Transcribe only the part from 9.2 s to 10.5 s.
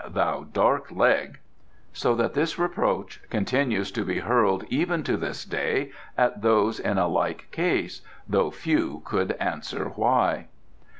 answer why.